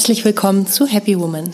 Herzlich 0.00 0.24
willkommen 0.24 0.66
zu 0.66 0.86
Happy 0.86 1.20
Woman, 1.20 1.52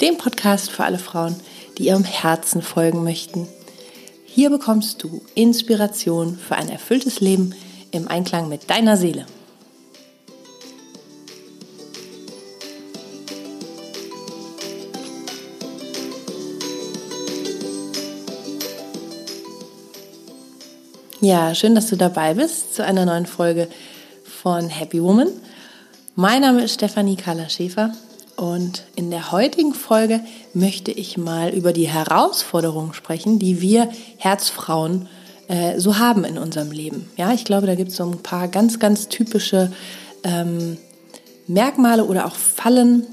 dem 0.00 0.16
Podcast 0.16 0.70
für 0.70 0.84
alle 0.84 0.98
Frauen, 0.98 1.36
die 1.76 1.88
ihrem 1.88 2.04
Herzen 2.04 2.62
folgen 2.62 3.04
möchten. 3.04 3.46
Hier 4.24 4.48
bekommst 4.48 5.02
du 5.02 5.20
Inspiration 5.34 6.38
für 6.38 6.56
ein 6.56 6.70
erfülltes 6.70 7.20
Leben 7.20 7.54
im 7.90 8.08
Einklang 8.08 8.48
mit 8.48 8.70
deiner 8.70 8.96
Seele. 8.96 9.26
Ja, 21.20 21.54
schön, 21.54 21.74
dass 21.74 21.88
du 21.88 21.96
dabei 21.96 22.32
bist 22.32 22.74
zu 22.74 22.82
einer 22.82 23.04
neuen 23.04 23.26
Folge 23.26 23.68
von 24.24 24.70
Happy 24.70 25.02
Woman. 25.02 25.28
Mein 26.18 26.40
Name 26.40 26.64
ist 26.64 26.72
Stefanie 26.72 27.16
Kahler 27.16 27.50
Schäfer 27.50 27.92
und 28.36 28.84
in 28.94 29.10
der 29.10 29.32
heutigen 29.32 29.74
Folge 29.74 30.20
möchte 30.54 30.90
ich 30.90 31.18
mal 31.18 31.50
über 31.50 31.74
die 31.74 31.88
Herausforderungen 31.88 32.94
sprechen, 32.94 33.38
die 33.38 33.60
wir 33.60 33.90
Herzfrauen 34.16 35.10
äh, 35.48 35.78
so 35.78 35.98
haben 35.98 36.24
in 36.24 36.38
unserem 36.38 36.70
Leben. 36.70 37.10
Ja, 37.18 37.34
ich 37.34 37.44
glaube, 37.44 37.66
da 37.66 37.74
gibt 37.74 37.90
es 37.90 37.98
so 37.98 38.06
ein 38.06 38.22
paar 38.22 38.48
ganz, 38.48 38.78
ganz 38.78 39.08
typische 39.08 39.70
ähm, 40.24 40.78
Merkmale 41.48 42.06
oder 42.06 42.24
auch 42.24 42.34
Fallen, 42.34 43.06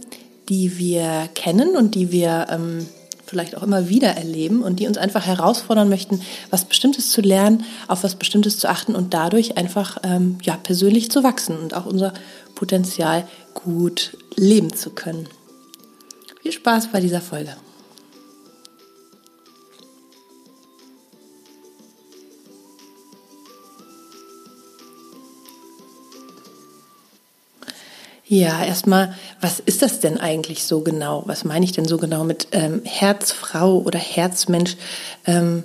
die 0.47 0.77
wir 0.77 1.27
kennen 1.35 1.75
und 1.75 1.95
die 1.95 2.09
wir 2.13 2.47
ähm, 2.51 2.87
vielleicht 3.25 3.57
auch 3.57 3.63
immer 3.63 3.89
wieder 3.89 4.09
erleben 4.09 4.61
und 4.61 4.79
die 4.79 4.87
uns 4.87 4.97
einfach 4.97 5.25
herausfordern 5.25 5.89
möchten, 5.89 6.21
was 6.51 6.65
Bestimmtes 6.65 7.09
zu 7.09 7.19
lernen, 7.19 7.65
auf 7.87 8.03
was 8.03 8.15
Bestimmtes 8.15 8.59
zu 8.59 8.69
achten 8.69 8.95
und 8.95 9.13
dadurch 9.13 9.57
einfach 9.57 9.97
ähm, 10.03 10.37
ja, 10.43 10.55
persönlich 10.55 11.09
zu 11.09 11.23
wachsen 11.23 11.57
und 11.57 11.73
auch 11.73 11.85
unser 11.85 12.13
Potenzial 12.63 13.27
gut 13.53 14.17
leben 14.37 14.73
zu 14.73 14.91
können. 14.91 15.27
Viel 16.41 16.53
Spaß 16.53 16.93
bei 16.93 17.01
dieser 17.01 17.19
Folge. 17.19 17.57
Ja, 28.25 28.63
erstmal, 28.63 29.13
was 29.41 29.59
ist 29.59 29.81
das 29.81 29.99
denn 29.99 30.17
eigentlich 30.17 30.63
so 30.63 30.79
genau? 30.79 31.23
Was 31.25 31.43
meine 31.43 31.65
ich 31.65 31.73
denn 31.73 31.83
so 31.83 31.97
genau 31.97 32.23
mit 32.23 32.47
ähm, 32.53 32.81
Herzfrau 32.85 33.79
oder 33.79 33.99
Herzmensch? 33.99 34.77
Ähm, 35.25 35.63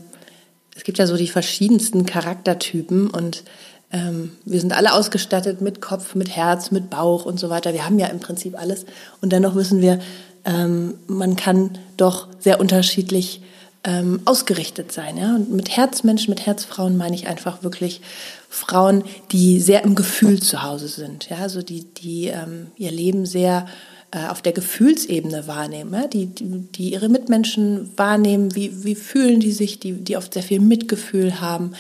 es 0.75 0.83
gibt 0.83 0.99
ja 0.99 1.07
so 1.07 1.17
die 1.17 1.29
verschiedensten 1.29 2.07
Charaktertypen 2.07 3.09
und 3.09 3.45
ähm, 3.91 4.33
wir 4.45 4.61
sind 4.61 4.73
alle 4.73 4.93
ausgestattet 4.93 5.61
mit 5.61 5.81
Kopf, 5.81 6.15
mit 6.15 6.35
Herz, 6.37 6.71
mit 6.71 6.91
Bauch 6.91 7.25
und 7.25 7.41
so 7.41 7.49
weiter. 7.49 7.73
Wir 7.73 7.85
haben 7.85 7.99
ja 7.99 8.09
im 8.09 8.21
Prinzip 8.21 8.59
alles 8.59 8.85
und 9.21 9.33
dennoch 9.33 9.55
wissen 9.55 9.81
wir, 9.81 9.99
ähm, 10.45 10.95
man 11.07 11.37
kann 11.37 11.79
doch 11.97 12.29
sehr 12.39 12.61
unterschiedlich 12.61 13.43
ähm, 13.85 14.21
ausgerichtet 14.25 14.93
sein. 14.93 15.17
Ja? 15.17 15.35
Und 15.35 15.53
mit 15.53 15.77
Herzmenschen, 15.77 16.31
mit 16.31 16.47
Herzfrauen 16.47 16.97
meine 16.97 17.15
ich 17.15 17.29
einfach 17.29 17.63
wirklich 17.63 18.01
Frauen, 18.49 19.05
die 19.33 19.61
sehr 19.61 19.85
im 19.85 19.95
Gefühl 19.95 20.41
zu 20.41 20.63
Hause 20.63 20.89
sind. 20.89 21.31
Ja? 21.31 21.39
Also 21.39 21.63
die, 21.63 21.85
die 21.85 22.27
ähm, 22.27 22.69
ihr 22.77 22.91
Leben 22.91 23.25
sehr 23.25 23.67
äh, 24.11 24.27
auf 24.29 24.43
der 24.43 24.53
Gefühlsebene 24.53 25.47
wahrnehmen, 25.47 26.09
die, 26.13 26.27
die, 26.27 26.45
die 26.45 26.93
ihre 26.93 27.09
Mitmenschen 27.09 27.91
wahrnehmen, 27.97 28.55
wie, 28.55 28.85
wie 28.85 28.95
fühlen 28.95 29.41
die 29.41 29.53
sich, 29.53 29.81
die, 29.81 29.93
die 29.93 30.17
oft 30.17 30.35
sehr 30.35 30.43
viel 30.43 30.61
Mitgefühl 30.61 31.41
haben, 31.41 31.73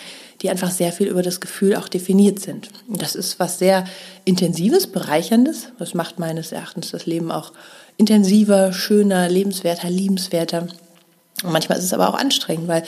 die 0.42 0.50
einfach 0.50 0.70
sehr 0.70 0.92
viel 0.92 1.08
über 1.08 1.22
das 1.22 1.40
Gefühl 1.40 1.76
auch 1.76 1.88
definiert 1.88 2.38
sind. 2.38 2.68
Und 2.86 3.02
das 3.02 3.14
ist 3.14 3.40
was 3.40 3.58
sehr 3.58 3.84
Intensives, 4.24 4.86
Bereicherndes. 4.86 5.68
Das 5.78 5.94
macht 5.94 6.18
meines 6.18 6.52
Erachtens 6.52 6.90
das 6.90 7.06
Leben 7.06 7.32
auch 7.32 7.52
intensiver, 7.96 8.72
schöner, 8.72 9.28
lebenswerter, 9.28 9.90
liebenswerter. 9.90 10.68
Und 11.42 11.52
manchmal 11.52 11.78
ist 11.78 11.84
es 11.84 11.92
aber 11.92 12.08
auch 12.08 12.14
anstrengend, 12.14 12.68
weil, 12.68 12.84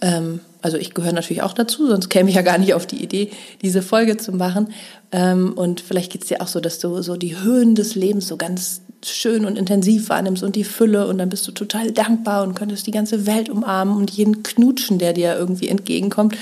ähm, 0.00 0.40
also 0.60 0.76
ich 0.76 0.94
gehöre 0.94 1.12
natürlich 1.12 1.42
auch 1.42 1.52
dazu, 1.52 1.86
sonst 1.86 2.08
käme 2.08 2.30
ich 2.30 2.36
ja 2.36 2.42
gar 2.42 2.58
nicht 2.58 2.74
auf 2.74 2.86
die 2.86 3.02
Idee, 3.02 3.30
diese 3.62 3.82
Folge 3.82 4.16
zu 4.16 4.32
machen. 4.32 4.72
Ähm, 5.12 5.52
und 5.54 5.80
vielleicht 5.80 6.12
geht 6.12 6.22
es 6.22 6.28
dir 6.28 6.40
auch 6.40 6.48
so, 6.48 6.60
dass 6.60 6.80
du 6.80 7.00
so 7.02 7.16
die 7.16 7.40
Höhen 7.40 7.76
des 7.76 7.94
Lebens 7.94 8.26
so 8.26 8.36
ganz 8.36 8.82
schön 9.04 9.44
und 9.44 9.56
intensiv 9.56 10.08
wahrnimmst 10.08 10.42
und 10.42 10.56
die 10.56 10.64
Fülle 10.64 11.06
und 11.06 11.18
dann 11.18 11.28
bist 11.28 11.46
du 11.46 11.52
total 11.52 11.92
dankbar 11.92 12.42
und 12.42 12.54
könntest 12.54 12.86
die 12.88 12.90
ganze 12.90 13.26
Welt 13.26 13.48
umarmen 13.48 13.96
und 13.96 14.10
jeden 14.10 14.42
knutschen, 14.42 14.98
der 14.98 15.12
dir 15.12 15.36
irgendwie 15.36 15.68
entgegenkommt. 15.68 16.36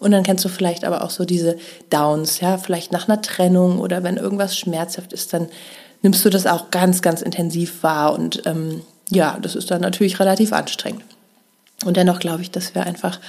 Und 0.00 0.12
dann 0.12 0.22
kennst 0.22 0.44
du 0.44 0.48
vielleicht 0.48 0.84
aber 0.84 1.02
auch 1.02 1.10
so 1.10 1.24
diese 1.24 1.56
Downs, 1.90 2.40
ja, 2.40 2.58
vielleicht 2.58 2.92
nach 2.92 3.08
einer 3.08 3.20
Trennung 3.20 3.78
oder 3.78 4.02
wenn 4.02 4.16
irgendwas 4.16 4.56
schmerzhaft 4.56 5.12
ist, 5.12 5.32
dann 5.32 5.48
nimmst 6.02 6.24
du 6.24 6.30
das 6.30 6.46
auch 6.46 6.70
ganz, 6.70 7.02
ganz 7.02 7.22
intensiv 7.22 7.82
wahr 7.82 8.14
und 8.14 8.42
ähm, 8.46 8.82
ja, 9.10 9.38
das 9.40 9.56
ist 9.56 9.70
dann 9.70 9.80
natürlich 9.80 10.20
relativ 10.20 10.52
anstrengend. 10.52 11.04
Und 11.84 11.96
dennoch 11.96 12.18
glaube 12.18 12.42
ich, 12.42 12.50
dass 12.50 12.74
wir 12.74 12.84
einfach 12.84 13.20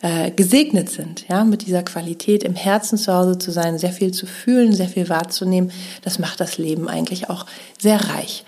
äh, 0.00 0.30
gesegnet 0.30 0.90
sind, 0.90 1.26
ja, 1.28 1.44
mit 1.44 1.66
dieser 1.66 1.82
Qualität 1.82 2.42
im 2.42 2.54
Herzen 2.54 2.98
zu 2.98 3.12
Hause 3.12 3.38
zu 3.38 3.50
sein, 3.50 3.78
sehr 3.78 3.92
viel 3.92 4.12
zu 4.12 4.26
fühlen, 4.26 4.72
sehr 4.72 4.88
viel 4.88 5.08
wahrzunehmen. 5.08 5.70
Das 6.02 6.18
macht 6.18 6.40
das 6.40 6.58
Leben 6.58 6.88
eigentlich 6.88 7.30
auch 7.30 7.46
sehr 7.78 8.00
reich. 8.08 8.44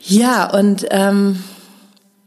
Ja, 0.00 0.50
und 0.50 0.86
ähm, 0.90 1.42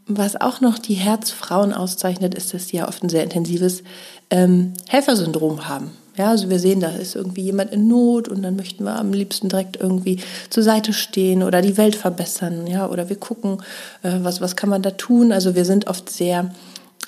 was 0.08 0.40
auch 0.40 0.62
noch 0.62 0.80
die 0.80 0.96
Herzfrauen 0.96 1.74
auszeichnet, 1.74 2.36
ist, 2.36 2.54
dass 2.54 2.68
die 2.68 2.78
ja 2.78 2.88
oft 2.88 3.04
ein 3.04 3.10
sehr 3.10 3.24
intensives 3.24 3.84
ähm, 4.32 4.74
Helfersyndrom 4.90 5.68
haben. 5.68 5.92
Ja, 6.18 6.30
also 6.30 6.50
wir 6.50 6.60
sehen, 6.60 6.82
da 6.82 6.90
ist 6.90 7.16
irgendwie 7.16 7.42
jemand 7.42 7.72
in 7.72 7.88
Not 7.88 8.28
und 8.28 8.42
dann 8.42 8.56
möchten 8.56 8.84
wir 8.84 8.96
am 8.96 9.14
liebsten 9.14 9.48
direkt 9.48 9.78
irgendwie 9.78 10.20
zur 10.50 10.64
Seite 10.64 10.92
stehen 10.92 11.42
oder 11.42 11.62
die 11.62 11.78
Welt 11.78 11.96
verbessern, 11.96 12.68
ja, 12.68 12.90
oder 12.90 13.08
wir 13.10 13.16
gucken, 13.16 13.62
äh, 14.04 14.18
was, 14.22 14.42
was 14.42 14.56
kann 14.56 14.70
man 14.70 14.82
da 14.82 14.92
tun. 14.92 15.32
Also 15.32 15.56
wir 15.56 15.64
sind 15.64 15.88
oft 15.88 16.10
sehr, 16.10 16.54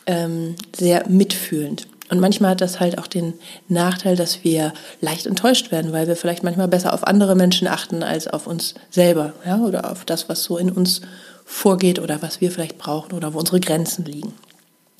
ähm, 0.05 0.55
sehr 0.75 1.07
mitfühlend. 1.09 1.87
Und 2.09 2.19
manchmal 2.19 2.51
hat 2.51 2.61
das 2.61 2.79
halt 2.79 2.97
auch 2.97 3.07
den 3.07 3.33
Nachteil, 3.67 4.15
dass 4.15 4.43
wir 4.43 4.73
leicht 5.01 5.25
enttäuscht 5.25 5.71
werden, 5.71 5.91
weil 5.91 6.07
wir 6.07 6.15
vielleicht 6.15 6.43
manchmal 6.43 6.67
besser 6.67 6.93
auf 6.93 7.05
andere 7.05 7.35
Menschen 7.35 7.67
achten 7.67 8.03
als 8.03 8.27
auf 8.27 8.47
uns 8.47 8.75
selber, 8.89 9.33
ja, 9.45 9.57
oder 9.57 9.91
auf 9.91 10.05
das, 10.05 10.29
was 10.29 10.43
so 10.43 10.57
in 10.57 10.69
uns 10.69 11.01
vorgeht 11.45 11.99
oder 11.99 12.21
was 12.21 12.39
wir 12.39 12.51
vielleicht 12.51 12.77
brauchen 12.77 13.13
oder 13.13 13.33
wo 13.33 13.39
unsere 13.39 13.59
Grenzen 13.59 14.05
liegen. 14.05 14.33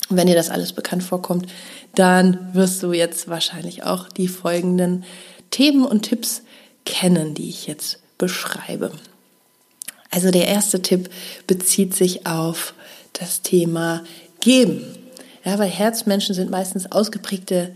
Und 0.09 0.17
wenn 0.17 0.27
dir 0.27 0.35
das 0.35 0.49
alles 0.49 0.73
bekannt 0.73 1.03
vorkommt, 1.03 1.47
dann 1.95 2.53
wirst 2.53 2.83
du 2.83 2.93
jetzt 2.93 3.27
wahrscheinlich 3.27 3.83
auch 3.83 4.09
die 4.09 4.27
folgenden 4.27 5.05
Themen 5.51 5.85
und 5.85 6.03
Tipps 6.03 6.43
kennen, 6.85 7.33
die 7.33 7.49
ich 7.49 7.67
jetzt 7.67 7.99
beschreibe. 8.17 8.91
Also 10.09 10.29
der 10.31 10.47
erste 10.47 10.81
Tipp 10.81 11.09
bezieht 11.47 11.95
sich 11.95 12.27
auf 12.27 12.73
das 13.13 13.41
Thema 13.41 14.03
Geben. 14.41 14.83
Ja, 15.43 15.57
weil 15.57 15.69
Herzmenschen 15.69 16.35
sind 16.35 16.49
meistens 16.49 16.91
ausgeprägte 16.91 17.75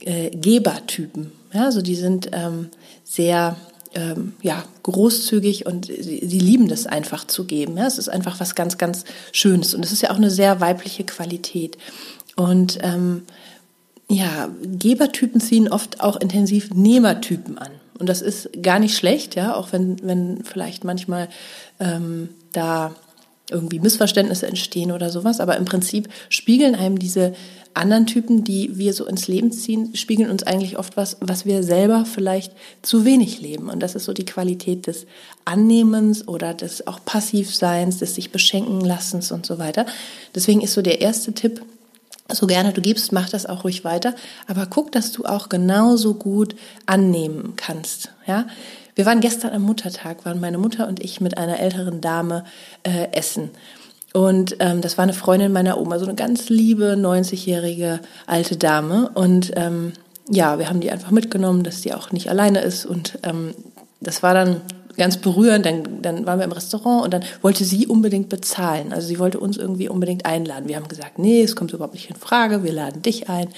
äh, 0.00 0.30
Gebertypen. 0.30 1.32
Ja, 1.52 1.64
also 1.64 1.82
die 1.82 1.94
sind 1.94 2.30
ähm, 2.32 2.70
sehr 3.04 3.56
ähm, 3.96 4.34
ja, 4.42 4.62
großzügig 4.82 5.66
und 5.66 5.86
sie, 5.86 6.20
sie, 6.24 6.38
lieben 6.38 6.68
das 6.68 6.86
einfach 6.86 7.26
zu 7.26 7.44
geben. 7.44 7.78
Ja, 7.78 7.86
es 7.86 7.96
ist 7.98 8.08
einfach 8.08 8.38
was 8.40 8.54
ganz, 8.54 8.76
ganz 8.76 9.04
Schönes 9.32 9.74
und 9.74 9.84
es 9.84 9.90
ist 9.90 10.02
ja 10.02 10.10
auch 10.10 10.16
eine 10.16 10.30
sehr 10.30 10.60
weibliche 10.60 11.04
Qualität. 11.04 11.78
Und 12.36 12.78
ähm, 12.82 13.22
ja, 14.08 14.50
Gebertypen 14.62 15.40
ziehen 15.40 15.68
oft 15.68 16.00
auch 16.00 16.16
intensiv 16.16 16.74
Nehmertypen 16.74 17.56
an. 17.56 17.72
Und 17.98 18.08
das 18.10 18.20
ist 18.20 18.50
gar 18.62 18.78
nicht 18.78 18.96
schlecht, 18.96 19.34
ja, 19.34 19.54
auch 19.54 19.72
wenn, 19.72 19.96
wenn 20.06 20.44
vielleicht 20.44 20.84
manchmal 20.84 21.28
ähm, 21.80 22.28
da 22.52 22.94
irgendwie 23.50 23.80
Missverständnisse 23.80 24.46
entstehen 24.46 24.92
oder 24.92 25.08
sowas. 25.08 25.40
Aber 25.40 25.56
im 25.56 25.64
Prinzip 25.64 26.08
spiegeln 26.28 26.74
einem 26.74 26.98
diese 26.98 27.34
anderen 27.76 28.06
Typen, 28.06 28.44
die 28.44 28.78
wir 28.78 28.92
so 28.92 29.06
ins 29.06 29.28
Leben 29.28 29.52
ziehen, 29.52 29.94
spiegeln 29.94 30.30
uns 30.30 30.42
eigentlich 30.42 30.78
oft 30.78 30.96
was, 30.96 31.16
was 31.20 31.44
wir 31.44 31.62
selber 31.62 32.04
vielleicht 32.06 32.52
zu 32.82 33.04
wenig 33.04 33.40
leben. 33.40 33.68
Und 33.68 33.80
das 33.80 33.94
ist 33.94 34.04
so 34.04 34.12
die 34.12 34.24
Qualität 34.24 34.86
des 34.86 35.06
Annehmens 35.44 36.26
oder 36.26 36.54
des 36.54 36.86
auch 36.86 37.00
Passivseins, 37.04 37.98
des 37.98 38.14
sich 38.14 38.32
beschenken 38.32 38.80
lassens 38.80 39.32
und 39.32 39.46
so 39.46 39.58
weiter. 39.58 39.86
Deswegen 40.34 40.60
ist 40.60 40.74
so 40.74 40.82
der 40.82 41.00
erste 41.00 41.32
Tipp, 41.32 41.62
so 42.32 42.46
gerne 42.46 42.72
du 42.72 42.80
gibst, 42.80 43.12
mach 43.12 43.28
das 43.28 43.46
auch 43.46 43.64
ruhig 43.64 43.84
weiter, 43.84 44.14
aber 44.48 44.66
guck, 44.66 44.90
dass 44.90 45.12
du 45.12 45.24
auch 45.24 45.48
genauso 45.48 46.14
gut 46.14 46.56
annehmen 46.86 47.54
kannst, 47.56 48.10
ja. 48.26 48.46
Wir 48.96 49.04
waren 49.04 49.20
gestern 49.20 49.52
am 49.52 49.60
Muttertag, 49.60 50.24
waren 50.24 50.40
meine 50.40 50.56
Mutter 50.56 50.88
und 50.88 51.04
ich 51.04 51.20
mit 51.20 51.36
einer 51.36 51.60
älteren 51.60 52.00
Dame 52.00 52.44
äh, 52.82 53.12
essen. 53.12 53.50
Und 54.16 54.56
ähm, 54.60 54.80
das 54.80 54.96
war 54.96 55.02
eine 55.02 55.12
Freundin 55.12 55.52
meiner 55.52 55.78
Oma, 55.78 55.98
so 55.98 56.06
eine 56.06 56.14
ganz 56.14 56.48
liebe 56.48 56.96
90-jährige 56.98 58.00
alte 58.26 58.56
Dame. 58.56 59.10
Und 59.12 59.52
ähm, 59.56 59.92
ja, 60.30 60.58
wir 60.58 60.70
haben 60.70 60.80
die 60.80 60.90
einfach 60.90 61.10
mitgenommen, 61.10 61.64
dass 61.64 61.82
sie 61.82 61.92
auch 61.92 62.12
nicht 62.12 62.30
alleine 62.30 62.60
ist. 62.60 62.86
Und 62.86 63.18
ähm, 63.24 63.50
das 64.00 64.22
war 64.22 64.32
dann 64.32 64.62
ganz 64.96 65.18
berührend. 65.18 65.66
Dann, 65.66 66.00
dann 66.00 66.24
waren 66.24 66.38
wir 66.38 66.46
im 66.46 66.52
Restaurant 66.52 67.04
und 67.04 67.12
dann 67.12 67.24
wollte 67.42 67.64
sie 67.64 67.86
unbedingt 67.88 68.30
bezahlen. 68.30 68.94
Also 68.94 69.06
sie 69.06 69.18
wollte 69.18 69.38
uns 69.38 69.58
irgendwie 69.58 69.90
unbedingt 69.90 70.24
einladen. 70.24 70.66
Wir 70.66 70.76
haben 70.76 70.88
gesagt, 70.88 71.18
nee, 71.18 71.42
es 71.42 71.54
kommt 71.54 71.74
überhaupt 71.74 71.92
nicht 71.92 72.08
in 72.08 72.16
Frage, 72.16 72.64
wir 72.64 72.72
laden 72.72 73.02
dich 73.02 73.28
ein. 73.28 73.48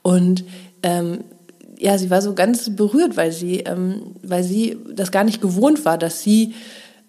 Und 0.00 0.42
ähm, 0.84 1.18
ja, 1.76 1.98
sie 1.98 2.08
war 2.08 2.22
so 2.22 2.32
ganz 2.32 2.74
berührt, 2.74 3.18
weil 3.18 3.30
sie, 3.30 3.58
ähm, 3.58 4.14
weil 4.22 4.42
sie 4.42 4.78
das 4.90 5.10
gar 5.10 5.24
nicht 5.24 5.42
gewohnt 5.42 5.84
war, 5.84 5.98
dass 5.98 6.22
sie 6.22 6.54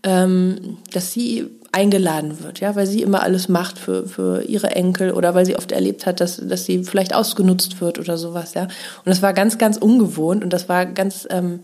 ähm, 0.04 0.78
dass 0.94 1.12
sie 1.12 1.48
eingeladen 1.72 2.42
wird, 2.44 2.60
ja, 2.60 2.76
weil 2.76 2.88
sie 2.88 3.02
immer 3.02 3.22
alles 3.22 3.48
macht 3.48 3.78
für, 3.78 4.08
für 4.08 4.42
ihre 4.44 4.72
Enkel 4.72 5.12
oder 5.12 5.36
weil 5.36 5.46
sie 5.46 5.56
oft 5.56 5.72
erlebt 5.72 6.06
hat, 6.06 6.20
dass, 6.20 6.38
dass 6.38 6.66
sie 6.66 6.84
vielleicht 6.84 7.14
ausgenutzt 7.14 7.80
wird 7.80 8.00
oder 8.00 8.18
sowas, 8.18 8.54
ja. 8.56 8.64
Und 8.64 9.06
das 9.06 9.22
war 9.22 9.34
ganz, 9.34 9.58
ganz 9.58 9.78
ungewohnt 9.78 10.44
und 10.44 10.52
das 10.52 10.68
war 10.68 10.86
ganz, 10.88 11.28
ähm, 11.30 11.60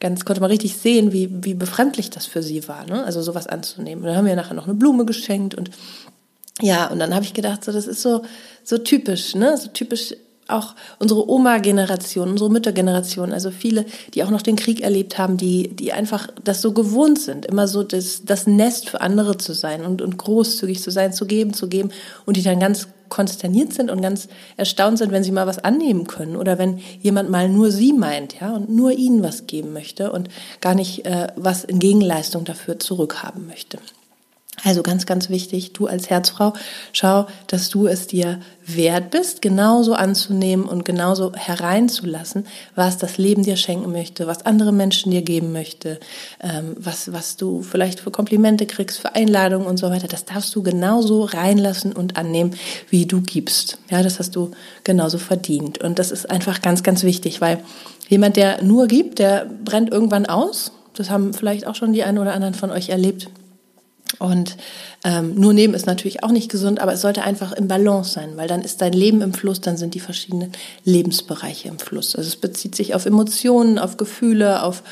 ganz, 0.00 0.24
konnte 0.24 0.40
man 0.40 0.50
richtig 0.50 0.76
sehen, 0.76 1.12
wie, 1.12 1.30
wie 1.44 1.54
befremdlich 1.54 2.10
das 2.10 2.26
für 2.26 2.42
sie 2.42 2.66
war, 2.66 2.86
ne? 2.86 3.04
Also 3.04 3.22
sowas 3.22 3.46
anzunehmen. 3.46 4.02
Und 4.02 4.08
dann 4.08 4.16
haben 4.16 4.26
wir 4.26 4.36
nachher 4.36 4.54
noch 4.54 4.66
eine 4.66 4.74
Blume 4.74 5.04
geschenkt 5.04 5.54
und 5.54 5.70
ja, 6.60 6.86
und 6.86 6.98
dann 6.98 7.14
habe 7.14 7.24
ich 7.24 7.34
gedacht, 7.34 7.64
so, 7.64 7.70
das 7.70 7.86
ist 7.86 8.02
so, 8.02 8.22
so 8.64 8.78
typisch, 8.78 9.34
ne? 9.34 9.56
So 9.56 9.68
typisch 9.68 10.14
auch 10.48 10.74
unsere 10.98 11.28
Oma-Generation, 11.28 12.30
unsere 12.30 12.50
Müttergeneration, 12.50 13.32
also 13.32 13.50
viele, 13.50 13.84
die 14.14 14.22
auch 14.24 14.30
noch 14.30 14.42
den 14.42 14.56
Krieg 14.56 14.80
erlebt 14.80 15.18
haben, 15.18 15.36
die, 15.36 15.68
die 15.74 15.92
einfach 15.92 16.28
das 16.44 16.62
so 16.62 16.72
gewohnt 16.72 17.18
sind, 17.18 17.46
immer 17.46 17.66
so 17.68 17.82
das, 17.82 18.22
das 18.24 18.46
Nest 18.46 18.88
für 18.88 19.00
andere 19.00 19.38
zu 19.38 19.54
sein 19.54 19.84
und, 19.84 20.02
und 20.02 20.18
großzügig 20.18 20.82
zu 20.82 20.90
sein, 20.90 21.12
zu 21.12 21.26
geben, 21.26 21.52
zu 21.52 21.68
geben 21.68 21.90
und 22.24 22.36
die 22.36 22.42
dann 22.42 22.60
ganz 22.60 22.88
konsterniert 23.08 23.72
sind 23.72 23.90
und 23.90 24.00
ganz 24.02 24.28
erstaunt 24.56 24.98
sind, 24.98 25.12
wenn 25.12 25.22
sie 25.22 25.32
mal 25.32 25.46
was 25.46 25.62
annehmen 25.62 26.06
können 26.06 26.36
oder 26.36 26.58
wenn 26.58 26.78
jemand 27.00 27.30
mal 27.30 27.48
nur 27.48 27.70
sie 27.70 27.92
meint, 27.92 28.40
ja, 28.40 28.54
und 28.54 28.68
nur 28.68 28.92
ihnen 28.92 29.22
was 29.22 29.46
geben 29.46 29.72
möchte 29.72 30.12
und 30.12 30.28
gar 30.60 30.74
nicht 30.74 31.06
äh, 31.06 31.28
was 31.36 31.64
in 31.64 31.78
Gegenleistung 31.78 32.44
dafür 32.44 32.78
zurückhaben 32.78 33.46
möchte. 33.46 33.78
Also 34.66 34.82
ganz, 34.82 35.06
ganz 35.06 35.30
wichtig, 35.30 35.74
du 35.74 35.86
als 35.86 36.10
Herzfrau, 36.10 36.52
schau, 36.92 37.28
dass 37.46 37.68
du 37.68 37.86
es 37.86 38.08
dir 38.08 38.40
wert 38.66 39.12
bist, 39.12 39.40
genauso 39.40 39.94
anzunehmen 39.94 40.66
und 40.66 40.84
genauso 40.84 41.32
hereinzulassen, 41.34 42.48
was 42.74 42.98
das 42.98 43.16
Leben 43.16 43.44
dir 43.44 43.54
schenken 43.54 43.92
möchte, 43.92 44.26
was 44.26 44.44
andere 44.44 44.72
Menschen 44.72 45.12
dir 45.12 45.22
geben 45.22 45.52
möchte, 45.52 46.00
ähm, 46.42 46.74
was, 46.80 47.12
was 47.12 47.36
du 47.36 47.62
vielleicht 47.62 48.00
für 48.00 48.10
Komplimente 48.10 48.66
kriegst, 48.66 48.98
für 48.98 49.14
Einladungen 49.14 49.68
und 49.68 49.76
so 49.76 49.88
weiter. 49.88 50.08
Das 50.08 50.24
darfst 50.24 50.52
du 50.56 50.64
genauso 50.64 51.22
reinlassen 51.22 51.92
und 51.92 52.16
annehmen, 52.16 52.56
wie 52.90 53.06
du 53.06 53.20
gibst. 53.20 53.78
Ja, 53.88 54.02
das 54.02 54.18
hast 54.18 54.34
du 54.34 54.50
genauso 54.82 55.18
verdient. 55.18 55.78
Und 55.78 56.00
das 56.00 56.10
ist 56.10 56.28
einfach 56.28 56.60
ganz, 56.60 56.82
ganz 56.82 57.04
wichtig, 57.04 57.40
weil 57.40 57.60
jemand, 58.08 58.34
der 58.34 58.64
nur 58.64 58.88
gibt, 58.88 59.20
der 59.20 59.48
brennt 59.64 59.92
irgendwann 59.92 60.26
aus. 60.26 60.72
Das 60.94 61.08
haben 61.08 61.34
vielleicht 61.34 61.68
auch 61.68 61.76
schon 61.76 61.92
die 61.92 62.02
einen 62.02 62.18
oder 62.18 62.34
anderen 62.34 62.54
von 62.54 62.72
euch 62.72 62.88
erlebt 62.88 63.28
und 64.18 64.56
ähm, 65.04 65.34
nur 65.34 65.52
nehmen 65.52 65.74
ist 65.74 65.86
natürlich 65.86 66.22
auch 66.22 66.30
nicht 66.30 66.50
gesund, 66.50 66.80
aber 66.80 66.92
es 66.92 67.00
sollte 67.00 67.22
einfach 67.22 67.52
im 67.52 67.68
Balance 67.68 68.12
sein, 68.12 68.36
weil 68.36 68.48
dann 68.48 68.62
ist 68.62 68.80
dein 68.80 68.92
Leben 68.92 69.20
im 69.20 69.34
Fluss, 69.34 69.60
dann 69.60 69.76
sind 69.76 69.94
die 69.94 70.00
verschiedenen 70.00 70.52
Lebensbereiche 70.84 71.68
im 71.68 71.78
Fluss. 71.78 72.16
Also 72.16 72.28
es 72.28 72.36
bezieht 72.36 72.74
sich 72.74 72.94
auf 72.94 73.06
Emotionen, 73.06 73.78
auf 73.78 73.96
Gefühle, 73.96 74.62
auf 74.62 74.82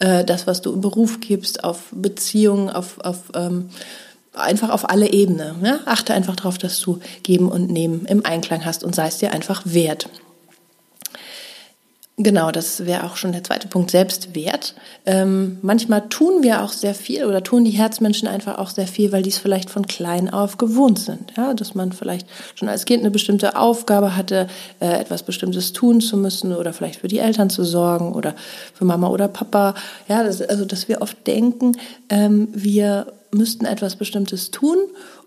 äh, 0.00 0.24
das, 0.24 0.46
was 0.46 0.60
du 0.60 0.72
im 0.72 0.80
Beruf 0.80 1.20
gibst, 1.20 1.64
auf 1.64 1.84
Beziehungen, 1.92 2.68
auf, 2.70 3.00
auf 3.00 3.18
ähm, 3.34 3.70
einfach 4.34 4.70
auf 4.70 4.88
alle 4.90 5.12
Ebenen. 5.12 5.64
Ja? 5.64 5.80
Achte 5.86 6.14
einfach 6.14 6.36
darauf, 6.36 6.58
dass 6.58 6.80
du 6.80 6.98
Geben 7.22 7.48
und 7.48 7.70
Nehmen 7.70 8.04
im 8.06 8.24
Einklang 8.24 8.64
hast 8.64 8.84
und 8.84 8.94
sei 8.94 9.08
es 9.08 9.18
dir 9.18 9.32
einfach 9.32 9.62
wert. 9.64 10.08
Genau, 12.16 12.52
das 12.52 12.86
wäre 12.86 13.02
auch 13.02 13.16
schon 13.16 13.32
der 13.32 13.42
zweite 13.42 13.66
Punkt, 13.66 13.90
Selbstwert. 13.90 14.76
Ähm, 15.04 15.58
manchmal 15.62 16.08
tun 16.08 16.44
wir 16.44 16.62
auch 16.62 16.70
sehr 16.70 16.94
viel 16.94 17.24
oder 17.24 17.42
tun 17.42 17.64
die 17.64 17.72
Herzmenschen 17.72 18.28
einfach 18.28 18.58
auch 18.58 18.70
sehr 18.70 18.86
viel, 18.86 19.10
weil 19.10 19.24
die 19.24 19.30
es 19.30 19.38
vielleicht 19.38 19.68
von 19.68 19.88
klein 19.88 20.32
auf 20.32 20.56
gewohnt 20.56 21.00
sind. 21.00 21.32
Ja, 21.36 21.54
dass 21.54 21.74
man 21.74 21.90
vielleicht 21.90 22.28
schon 22.54 22.68
als 22.68 22.84
Kind 22.84 23.00
eine 23.00 23.10
bestimmte 23.10 23.56
Aufgabe 23.56 24.14
hatte, 24.14 24.46
äh, 24.78 25.00
etwas 25.00 25.24
Bestimmtes 25.24 25.72
tun 25.72 26.00
zu 26.00 26.16
müssen 26.16 26.54
oder 26.54 26.72
vielleicht 26.72 27.00
für 27.00 27.08
die 27.08 27.18
Eltern 27.18 27.50
zu 27.50 27.64
sorgen 27.64 28.12
oder 28.12 28.36
für 28.74 28.84
Mama 28.84 29.08
oder 29.08 29.26
Papa. 29.26 29.74
Ja, 30.06 30.22
das, 30.22 30.40
also 30.40 30.64
dass 30.64 30.86
wir 30.86 31.02
oft 31.02 31.26
denken, 31.26 31.72
ähm, 32.10 32.46
wir 32.52 33.12
müssten 33.32 33.64
etwas 33.64 33.96
Bestimmtes 33.96 34.52
tun, 34.52 34.76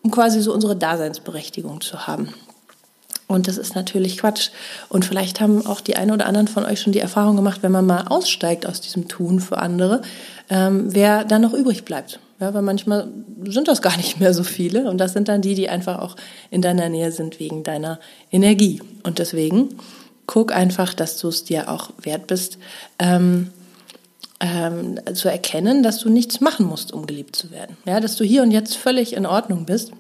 um 0.04 0.12
quasi 0.12 0.40
so 0.40 0.54
unsere 0.54 0.78
Daseinsberechtigung 0.78 1.82
zu 1.82 2.08
haben. 2.08 2.30
Und 3.28 3.50
das 3.50 3.58
ist 3.58 3.76
natürlich 3.76 4.18
Quatsch. 4.18 4.50
Und 4.88 5.04
vielleicht 5.04 5.42
haben 5.42 5.66
auch 5.66 5.82
die 5.82 5.98
einen 5.98 6.12
oder 6.12 6.26
anderen 6.26 6.48
von 6.48 6.66
euch 6.66 6.80
schon 6.80 6.94
die 6.94 7.00
Erfahrung 7.00 7.36
gemacht, 7.36 7.62
wenn 7.62 7.74
man 7.74 7.86
mal 7.86 8.08
aussteigt 8.08 8.66
aus 8.66 8.80
diesem 8.80 9.10
Tun 9.10 9.42
für 9.42 9.58
andere, 9.58 10.02
ähm, 10.50 10.94
wer 10.94 11.26
dann 11.26 11.42
noch 11.42 11.54
übrig 11.54 11.84
bleibt. 11.84 12.20
Ja, 12.40 12.54
weil 12.54 12.62
manchmal 12.62 13.08
sind 13.46 13.68
das 13.68 13.82
gar 13.82 13.98
nicht 13.98 14.20
mehr 14.20 14.34
so 14.34 14.44
viele. 14.44 14.90
Und 14.90 15.00
das 15.00 15.12
sind 15.12 15.28
dann 15.28 15.42
die, 15.42 15.56
die 15.56 15.68
einfach 15.68 16.00
auch 16.00 16.16
in 16.52 16.62
deiner 16.62 16.88
Nähe 16.88 17.12
sind 17.12 17.40
wegen 17.40 17.64
deiner 17.64 18.00
Energie. 18.32 18.82
Und 19.04 19.20
deswegen 19.20 19.76
guck 20.26 20.54
einfach, 20.54 20.94
dass 20.94 21.18
du 21.18 21.28
es 21.28 21.44
dir 21.44 21.70
auch 21.70 21.90
wert 22.02 22.28
bist, 22.28 22.58
ähm, 23.00 23.50
ähm, 24.40 25.00
zu 25.16 25.30
erkennen, 25.30 25.82
dass 25.84 26.00
du 26.00 26.10
nichts 26.10 26.42
machen 26.42 26.68
musst, 26.68 26.94
um 26.94 27.08
geliebt 27.08 27.36
zu 27.36 27.50
werden. 27.50 27.76
Ja, 27.86 28.00
dass 28.00 28.16
du 28.16 28.24
hier 28.24 28.44
und 28.44 28.52
jetzt 28.52 28.76
völlig 28.76 29.14
in 29.14 29.26
Ordnung 29.26 29.66
bist 29.66 29.92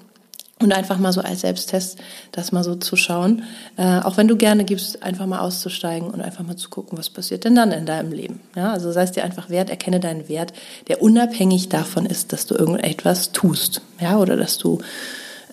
und 0.59 0.73
einfach 0.73 0.97
mal 0.97 1.13
so 1.13 1.21
als 1.21 1.41
Selbsttest, 1.41 1.97
das 2.31 2.51
mal 2.51 2.63
so 2.63 2.75
zu 2.75 2.95
schauen, 2.95 3.43
äh, 3.77 3.99
auch 3.99 4.17
wenn 4.17 4.27
du 4.27 4.35
gerne 4.35 4.65
gibst, 4.65 5.03
einfach 5.03 5.25
mal 5.27 5.39
auszusteigen 5.39 6.09
und 6.09 6.21
einfach 6.21 6.43
mal 6.43 6.55
zu 6.55 6.69
gucken, 6.69 6.97
was 6.97 7.09
passiert 7.09 7.43
denn 7.43 7.55
dann 7.55 7.71
in 7.71 7.85
deinem 7.85 8.11
Leben. 8.11 8.39
Ja, 8.55 8.71
also 8.73 8.91
sei 8.91 9.03
es 9.03 9.11
dir 9.11 9.23
einfach 9.23 9.49
wert, 9.49 9.69
erkenne 9.69 9.99
deinen 9.99 10.29
Wert, 10.29 10.53
der 10.87 11.01
unabhängig 11.01 11.69
davon 11.69 12.05
ist, 12.05 12.33
dass 12.33 12.45
du 12.47 12.55
irgendetwas 12.55 13.31
tust, 13.31 13.81
ja, 13.99 14.17
oder 14.17 14.35
dass 14.35 14.57
du, 14.57 14.79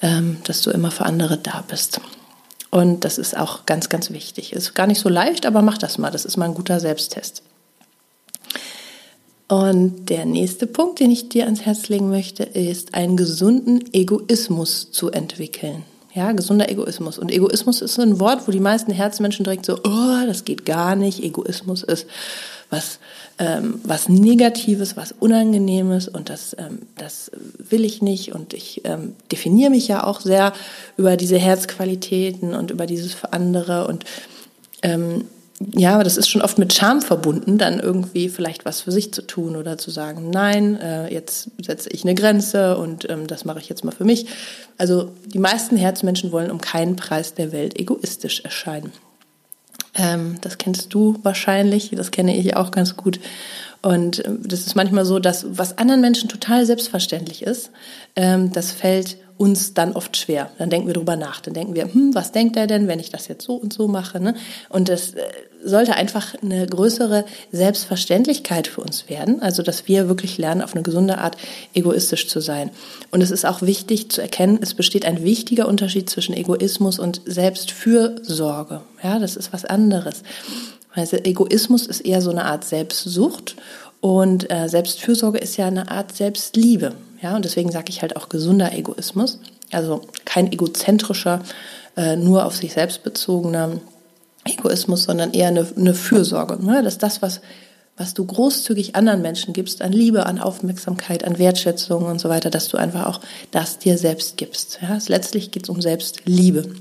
ähm, 0.00 0.38
dass 0.44 0.62
du 0.62 0.70
immer 0.70 0.90
für 0.90 1.04
andere 1.04 1.36
da 1.36 1.62
bist. 1.68 2.00
Und 2.70 3.04
das 3.04 3.18
ist 3.18 3.36
auch 3.36 3.66
ganz, 3.66 3.88
ganz 3.88 4.10
wichtig. 4.10 4.52
Ist 4.52 4.74
gar 4.74 4.88
nicht 4.88 4.98
so 4.98 5.08
leicht, 5.08 5.46
aber 5.46 5.62
mach 5.62 5.78
das 5.78 5.96
mal. 5.96 6.10
Das 6.10 6.24
ist 6.24 6.36
mal 6.36 6.46
ein 6.46 6.54
guter 6.54 6.80
Selbsttest. 6.80 7.44
Und 9.48 10.08
der 10.08 10.24
nächste 10.24 10.66
Punkt, 10.66 11.00
den 11.00 11.10
ich 11.10 11.28
dir 11.28 11.44
ans 11.44 11.62
Herz 11.62 11.88
legen 11.88 12.08
möchte, 12.08 12.44
ist 12.44 12.94
einen 12.94 13.16
gesunden 13.16 13.92
Egoismus 13.92 14.90
zu 14.90 15.10
entwickeln. 15.10 15.84
Ja, 16.14 16.30
gesunder 16.32 16.70
Egoismus. 16.70 17.18
Und 17.18 17.32
Egoismus 17.32 17.82
ist 17.82 17.94
so 17.94 18.02
ein 18.02 18.20
Wort, 18.20 18.46
wo 18.46 18.52
die 18.52 18.60
meisten 18.60 18.92
Herzmenschen 18.92 19.44
direkt 19.44 19.66
so, 19.66 19.80
oh, 19.82 20.26
das 20.26 20.44
geht 20.44 20.64
gar 20.64 20.94
nicht. 20.94 21.22
Egoismus 21.22 21.82
ist 21.82 22.06
was, 22.70 23.00
ähm, 23.38 23.80
was 23.82 24.08
Negatives, 24.08 24.96
was 24.96 25.12
Unangenehmes 25.12 26.08
und 26.08 26.30
das, 26.30 26.56
ähm, 26.58 26.82
das 26.96 27.32
will 27.58 27.84
ich 27.84 28.00
nicht. 28.00 28.32
Und 28.32 28.54
ich 28.54 28.82
ähm, 28.84 29.14
definiere 29.30 29.70
mich 29.70 29.88
ja 29.88 30.04
auch 30.04 30.20
sehr 30.20 30.52
über 30.96 31.16
diese 31.16 31.36
Herzqualitäten 31.36 32.54
und 32.54 32.70
über 32.70 32.86
dieses 32.86 33.12
für 33.12 33.32
andere 33.32 33.88
und 33.88 34.04
ähm, 34.82 35.24
ja, 35.60 35.94
aber 35.94 36.04
das 36.04 36.16
ist 36.16 36.28
schon 36.28 36.42
oft 36.42 36.58
mit 36.58 36.72
Scham 36.72 37.00
verbunden, 37.00 37.58
dann 37.58 37.78
irgendwie 37.78 38.28
vielleicht 38.28 38.64
was 38.64 38.80
für 38.80 38.90
sich 38.90 39.12
zu 39.12 39.22
tun 39.22 39.54
oder 39.54 39.78
zu 39.78 39.90
sagen, 39.90 40.30
nein, 40.30 40.80
äh, 40.80 41.12
jetzt 41.12 41.50
setze 41.62 41.90
ich 41.90 42.02
eine 42.02 42.14
Grenze 42.14 42.76
und 42.76 43.08
ähm, 43.08 43.26
das 43.28 43.44
mache 43.44 43.60
ich 43.60 43.68
jetzt 43.68 43.84
mal 43.84 43.92
für 43.92 44.04
mich. 44.04 44.26
Also 44.78 45.12
die 45.26 45.38
meisten 45.38 45.76
Herzmenschen 45.76 46.32
wollen 46.32 46.50
um 46.50 46.60
keinen 46.60 46.96
Preis 46.96 47.34
der 47.34 47.52
Welt 47.52 47.78
egoistisch 47.78 48.40
erscheinen. 48.40 48.92
Ähm, 49.94 50.38
das 50.40 50.58
kennst 50.58 50.92
du 50.92 51.20
wahrscheinlich, 51.22 51.90
das 51.94 52.10
kenne 52.10 52.36
ich 52.36 52.56
auch 52.56 52.72
ganz 52.72 52.96
gut. 52.96 53.20
Und 53.80 54.24
ähm, 54.24 54.40
das 54.42 54.60
ist 54.60 54.74
manchmal 54.74 55.04
so, 55.04 55.20
dass 55.20 55.46
was 55.48 55.78
anderen 55.78 56.00
Menschen 56.00 56.28
total 56.28 56.66
selbstverständlich 56.66 57.42
ist, 57.42 57.70
ähm, 58.16 58.52
das 58.52 58.72
fällt 58.72 59.18
uns 59.36 59.74
dann 59.74 59.92
oft 59.92 60.16
schwer. 60.16 60.50
Dann 60.58 60.70
denken 60.70 60.86
wir 60.86 60.94
drüber 60.94 61.16
nach. 61.16 61.40
Dann 61.40 61.54
denken 61.54 61.74
wir, 61.74 61.92
hm, 61.92 62.14
was 62.14 62.32
denkt 62.32 62.56
er 62.56 62.66
denn, 62.66 62.86
wenn 62.86 63.00
ich 63.00 63.10
das 63.10 63.26
jetzt 63.28 63.44
so 63.44 63.54
und 63.54 63.72
so 63.72 63.88
mache? 63.88 64.20
Ne? 64.20 64.34
Und 64.68 64.88
das 64.88 65.14
äh, 65.14 65.22
sollte 65.64 65.96
einfach 65.96 66.34
eine 66.40 66.66
größere 66.66 67.24
Selbstverständlichkeit 67.50 68.68
für 68.68 68.80
uns 68.80 69.08
werden. 69.08 69.42
Also, 69.42 69.62
dass 69.62 69.88
wir 69.88 70.08
wirklich 70.08 70.38
lernen, 70.38 70.62
auf 70.62 70.74
eine 70.74 70.82
gesunde 70.82 71.18
Art 71.18 71.36
egoistisch 71.74 72.28
zu 72.28 72.40
sein. 72.40 72.70
Und 73.10 73.22
es 73.22 73.30
ist 73.30 73.44
auch 73.44 73.62
wichtig 73.62 74.10
zu 74.10 74.20
erkennen, 74.20 74.58
es 74.62 74.74
besteht 74.74 75.04
ein 75.04 75.24
wichtiger 75.24 75.66
Unterschied 75.66 76.08
zwischen 76.08 76.34
Egoismus 76.34 76.98
und 76.98 77.22
Selbstfürsorge. 77.24 78.82
Ja, 79.02 79.18
das 79.18 79.36
ist 79.36 79.52
was 79.52 79.64
anderes. 79.64 80.22
Also 80.92 81.16
Egoismus 81.16 81.86
ist 81.86 82.00
eher 82.02 82.20
so 82.20 82.30
eine 82.30 82.44
Art 82.44 82.64
Selbstsucht 82.64 83.56
und 84.00 84.50
äh, 84.52 84.68
Selbstfürsorge 84.68 85.38
ist 85.38 85.56
ja 85.56 85.66
eine 85.66 85.90
Art 85.90 86.14
Selbstliebe. 86.14 86.92
Ja, 87.24 87.34
und 87.34 87.46
deswegen 87.46 87.72
sage 87.72 87.86
ich 87.88 88.02
halt 88.02 88.16
auch 88.16 88.28
gesunder 88.28 88.74
Egoismus. 88.74 89.38
Also 89.72 90.02
kein 90.26 90.52
egozentrischer, 90.52 91.40
äh, 91.96 92.16
nur 92.16 92.44
auf 92.44 92.54
sich 92.54 92.74
selbst 92.74 93.02
bezogener 93.02 93.80
Egoismus, 94.44 95.04
sondern 95.04 95.32
eher 95.32 95.48
eine, 95.48 95.66
eine 95.74 95.94
Fürsorge. 95.94 96.62
Ne? 96.62 96.82
Dass 96.82 96.98
das, 96.98 97.22
was, 97.22 97.40
was 97.96 98.12
du 98.12 98.26
großzügig 98.26 98.94
anderen 98.94 99.22
Menschen 99.22 99.54
gibst, 99.54 99.80
an 99.80 99.90
Liebe, 99.90 100.26
an 100.26 100.38
Aufmerksamkeit, 100.38 101.24
an 101.24 101.38
Wertschätzung 101.38 102.04
und 102.04 102.20
so 102.20 102.28
weiter, 102.28 102.50
dass 102.50 102.68
du 102.68 102.76
einfach 102.76 103.06
auch 103.06 103.20
das 103.52 103.78
dir 103.78 103.96
selbst 103.96 104.36
gibst. 104.36 104.80
Ja? 104.82 104.98
Letztlich 105.06 105.50
geht 105.50 105.62
es 105.62 105.70
um 105.70 105.80
Selbstliebe. 105.80 106.74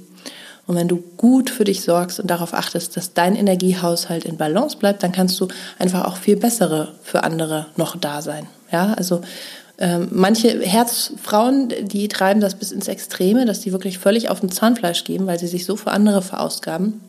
Und 0.67 0.75
wenn 0.75 0.89
du 0.89 0.97
gut 1.15 1.51
für 1.51 1.63
dich 1.63 1.83
sorgst 1.83 2.19
und 2.19 2.29
darauf 2.29 2.53
achtest, 2.53 2.97
dass 2.97 3.13
dein 3.13 3.37
Energiehaushalt 3.37 4.25
in 4.25 4.35
Balance 4.35 4.75
bleibt, 4.75 5.03
dann 5.03 5.13
kannst 5.13 5.39
du 5.39 5.47
einfach 5.79 6.03
auch 6.03 6.17
viel 6.17 6.35
bessere 6.35 6.95
für 7.01 7.23
andere 7.23 7.67
noch 7.77 7.95
da 7.95 8.21
sein. 8.21 8.47
Ja, 8.73 8.93
also 8.95 9.21
ähm, 9.79 10.09
manche 10.11 10.61
Herzfrauen, 10.61 11.69
die 11.81 12.07
treiben 12.07 12.41
das 12.41 12.55
bis 12.55 12.71
ins 12.71 12.87
Extreme, 12.87 13.45
dass 13.45 13.61
die 13.61 13.71
wirklich 13.71 13.97
völlig 13.97 14.29
auf 14.29 14.39
dem 14.39 14.51
Zahnfleisch 14.51 15.03
geben, 15.03 15.25
weil 15.25 15.39
sie 15.39 15.47
sich 15.47 15.65
so 15.65 15.75
für 15.75 15.91
andere 15.91 16.21
verausgaben. 16.21 17.01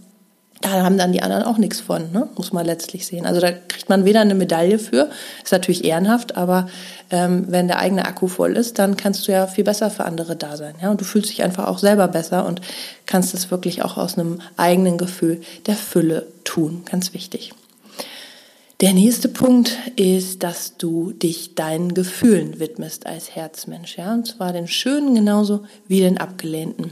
da 0.63 0.83
haben 0.83 0.97
dann 0.97 1.13
die 1.13 1.23
anderen 1.23 1.43
auch 1.43 1.59
nichts 1.59 1.81
von, 1.81 2.11
ne? 2.13 2.27
muss 2.37 2.55
man 2.55 2.65
letztlich 2.65 3.07
sehen. 3.07 3.27
Also 3.27 3.39
da 3.39 3.53
kriegt 3.53 3.91
man 3.91 4.07
weder 4.07 4.23
eine 4.23 4.35
Medaille 4.35 4.79
für, 4.79 5.11
ist 5.43 5.53
natürlich 5.53 5.85
ehrenhaft, 5.85 6.39
aber 6.39 6.69
ähm, 7.11 7.45
wenn 7.49 7.69
der 7.69 7.81
eigene 7.81 8.07
Akku 8.07 8.29
voll 8.29 8.57
ist, 8.57 8.79
dann 8.79 8.97
kannst 8.97 9.29
du 9.29 9.33
ja 9.33 9.47
viel 9.47 9.65
besser 9.65 9.91
für 9.91 10.07
andere 10.07 10.35
da 10.35 10.57
sein. 10.57 10.75
Ja? 10.81 10.91
Und 10.91 11.03
du 11.03 11.05
fühlst 11.05 11.29
dich 11.29 11.43
einfach 11.43 11.67
auch 11.67 11.79
selber 11.79 12.09
besser 12.09 12.47
und 12.47 12.63
kannst 13.05 13.35
es 13.35 13.51
wirklich 13.51 13.83
auch 13.83 13.99
aus 13.99 14.17
einem 14.17 14.41
eigenen 14.57 14.97
Gefühl 14.97 15.43
der 15.67 15.77
Fülle 15.77 16.27
tun. 16.45 16.83
Ganz 16.91 17.13
wichtig. 17.13 17.53
Der 18.81 18.93
nächste 18.93 19.29
Punkt 19.29 19.79
ist, 19.97 20.43
dass 20.43 20.77
du 20.77 21.13
dich 21.13 21.55
deinen 21.55 21.95
Gefühlen 21.95 22.59
widmest 22.59 23.07
als 23.07 23.35
Herzmensch, 23.35 23.97
ja, 23.97 24.13
und 24.13 24.27
zwar 24.27 24.53
den 24.53 24.67
schönen 24.67 25.15
genauso 25.15 25.65
wie 25.87 26.01
den 26.01 26.19
abgelehnten. 26.19 26.91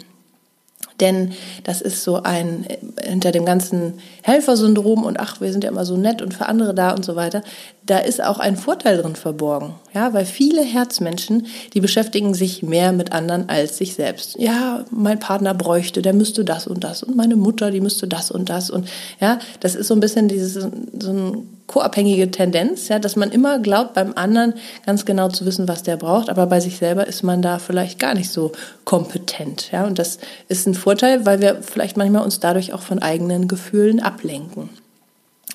Denn 1.00 1.32
das 1.64 1.80
ist 1.80 2.04
so 2.04 2.22
ein, 2.22 2.64
hinter 3.02 3.32
dem 3.32 3.44
ganzen 3.44 3.94
Helfersyndrom 4.22 5.02
und 5.04 5.18
ach, 5.18 5.40
wir 5.40 5.50
sind 5.50 5.64
ja 5.64 5.70
immer 5.70 5.84
so 5.84 5.96
nett 5.96 6.22
und 6.22 6.32
für 6.32 6.46
andere 6.46 6.74
da 6.74 6.92
und 6.92 7.04
so 7.04 7.16
weiter, 7.16 7.42
da 7.84 7.98
ist 7.98 8.22
auch 8.22 8.38
ein 8.38 8.56
Vorteil 8.56 8.98
drin 8.98 9.16
verborgen. 9.16 9.74
Ja, 9.92 10.14
weil 10.14 10.24
viele 10.24 10.62
Herzmenschen, 10.62 11.46
die 11.74 11.80
beschäftigen 11.80 12.34
sich 12.34 12.62
mehr 12.62 12.92
mit 12.92 13.10
anderen 13.10 13.48
als 13.48 13.78
sich 13.78 13.94
selbst. 13.94 14.36
Ja, 14.38 14.84
mein 14.92 15.18
Partner 15.18 15.54
bräuchte, 15.54 16.02
der 16.02 16.12
müsste 16.12 16.44
das 16.44 16.68
und 16.68 16.84
das 16.84 17.02
und 17.02 17.16
meine 17.16 17.34
Mutter, 17.34 17.72
die 17.72 17.80
müsste 17.80 18.06
das 18.06 18.30
und 18.30 18.48
das 18.48 18.70
und 18.70 18.88
ja, 19.20 19.40
das 19.58 19.74
ist 19.74 19.88
so 19.88 19.94
ein 19.94 20.00
bisschen 20.00 20.28
dieses, 20.28 20.54
so 20.54 21.10
ein 21.10 21.48
co-abhängige 21.66 22.30
Tendenz, 22.30 22.88
ja, 22.88 22.98
dass 22.98 23.16
man 23.16 23.30
immer 23.30 23.58
glaubt, 23.58 23.94
beim 23.94 24.12
anderen 24.14 24.54
ganz 24.84 25.04
genau 25.04 25.28
zu 25.28 25.46
wissen, 25.46 25.68
was 25.68 25.82
der 25.82 25.96
braucht, 25.96 26.28
aber 26.28 26.46
bei 26.46 26.60
sich 26.60 26.76
selber 26.76 27.06
ist 27.06 27.22
man 27.22 27.42
da 27.42 27.58
vielleicht 27.58 27.98
gar 27.98 28.14
nicht 28.14 28.30
so 28.30 28.52
kompetent, 28.84 29.70
ja, 29.72 29.84
und 29.84 29.98
das 29.98 30.18
ist 30.48 30.66
ein 30.66 30.74
Vorteil, 30.74 31.24
weil 31.24 31.40
wir 31.40 31.62
vielleicht 31.62 31.96
manchmal 31.96 32.24
uns 32.24 32.40
dadurch 32.40 32.72
auch 32.72 32.82
von 32.82 33.00
eigenen 33.00 33.48
Gefühlen 33.48 34.00
ablenken 34.00 34.68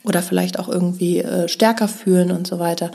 oder 0.03 0.21
vielleicht 0.21 0.57
auch 0.59 0.69
irgendwie 0.69 1.19
äh, 1.19 1.47
stärker 1.47 1.87
fühlen 1.87 2.31
und 2.31 2.47
so 2.47 2.59
weiter. 2.59 2.91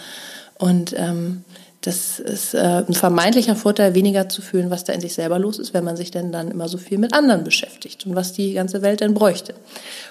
Und 0.58 0.94
ähm, 0.96 1.44
das 1.82 2.20
ist 2.20 2.54
äh, 2.54 2.84
ein 2.86 2.94
vermeintlicher 2.94 3.56
Vorteil, 3.56 3.94
weniger 3.94 4.28
zu 4.28 4.40
fühlen, 4.40 4.70
was 4.70 4.84
da 4.84 4.92
in 4.92 5.00
sich 5.00 5.14
selber 5.14 5.40
los 5.40 5.58
ist, 5.58 5.74
wenn 5.74 5.82
man 5.82 5.96
sich 5.96 6.12
denn 6.12 6.30
dann 6.30 6.50
immer 6.50 6.68
so 6.68 6.78
viel 6.78 6.96
mit 6.96 7.12
anderen 7.12 7.42
beschäftigt 7.42 8.06
und 8.06 8.14
was 8.14 8.32
die 8.32 8.52
ganze 8.52 8.82
Welt 8.82 9.00
denn 9.00 9.14
bräuchte. 9.14 9.54